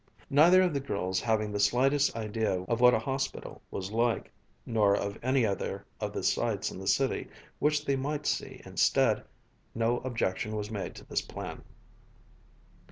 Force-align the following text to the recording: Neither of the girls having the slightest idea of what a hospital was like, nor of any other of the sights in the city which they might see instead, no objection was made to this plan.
Neither 0.31 0.63
of 0.63 0.73
the 0.73 0.79
girls 0.79 1.19
having 1.19 1.51
the 1.51 1.59
slightest 1.59 2.15
idea 2.15 2.61
of 2.63 2.81
what 2.81 2.95
a 2.95 2.97
hospital 2.97 3.61
was 3.69 3.91
like, 3.91 4.31
nor 4.65 4.95
of 4.97 5.19
any 5.21 5.45
other 5.45 5.85
of 5.99 6.11
the 6.11 6.23
sights 6.23 6.71
in 6.71 6.79
the 6.79 6.87
city 6.87 7.27
which 7.59 7.85
they 7.85 7.95
might 7.95 8.25
see 8.25 8.63
instead, 8.65 9.23
no 9.75 9.99
objection 9.99 10.55
was 10.55 10.71
made 10.71 10.95
to 10.95 11.05
this 11.05 11.21
plan. 11.21 11.63